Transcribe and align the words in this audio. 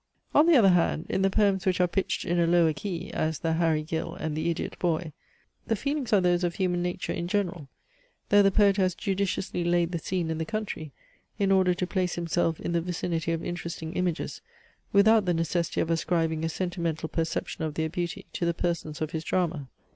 On 0.33 0.47
the 0.47 0.55
other 0.55 0.69
hand, 0.69 1.05
in 1.09 1.21
the 1.21 1.29
poems 1.29 1.63
which 1.67 1.79
are 1.79 1.87
pitched 1.87 2.25
in 2.25 2.39
a 2.39 2.47
lower 2.47 2.73
key, 2.73 3.11
as 3.13 3.37
the 3.37 3.53
HARRY 3.53 3.83
GILL, 3.83 4.15
and 4.15 4.35
THE 4.35 4.49
IDIOT 4.49 4.79
BOY, 4.79 5.13
the 5.67 5.75
feelings 5.75 6.11
are 6.11 6.19
those 6.19 6.43
of 6.43 6.55
human 6.55 6.81
nature 6.81 7.13
in 7.13 7.27
general; 7.27 7.69
though 8.29 8.41
the 8.41 8.49
poet 8.49 8.77
has 8.77 8.95
judiciously 8.95 9.63
laid 9.63 9.91
the 9.91 9.99
scene 9.99 10.31
in 10.31 10.39
the 10.39 10.43
country, 10.43 10.91
in 11.37 11.51
order 11.51 11.75
to 11.75 11.85
place 11.85 12.15
himself 12.15 12.59
in 12.59 12.71
the 12.71 12.81
vicinity 12.81 13.31
of 13.31 13.43
interesting 13.45 13.93
images, 13.93 14.41
without 14.91 15.25
the 15.25 15.35
necessity 15.35 15.81
of 15.81 15.91
ascribing 15.91 16.43
a 16.43 16.49
sentimental 16.49 17.07
perception 17.07 17.63
of 17.63 17.75
their 17.75 17.87
beauty 17.87 18.25
to 18.33 18.43
the 18.43 18.55
persons 18.55 19.01
of 19.01 19.11
his 19.11 19.23
drama. 19.23 19.67